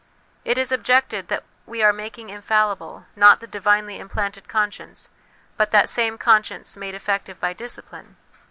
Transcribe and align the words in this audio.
It 0.43 0.57
is 0.57 0.71
objected 0.71 1.27
that 1.27 1.43
we 1.67 1.83
are 1.83 1.93
making 1.93 2.31
infallible, 2.31 3.05
not 3.15 3.39
the 3.39 3.45
divinely 3.45 3.99
implanted 3.99 4.47
conscience, 4.49 5.11
but 5.57 5.69
that 5.69 5.91
same 5.91 6.17
con 6.17 6.43
science 6.43 6.75
made 6.75 6.95
effective 6.95 7.39
by 7.39 7.53
discipline. 7.53 8.17